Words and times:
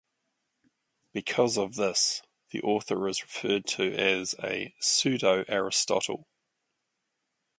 Because 1.13 1.59
of 1.59 1.75
this, 1.75 2.23
the 2.49 2.59
author 2.63 3.07
is 3.07 3.21
referred 3.21 3.67
to 3.67 3.93
as 3.93 4.33
a 4.43 4.73
Pseudo-Aristotle. 4.79 6.27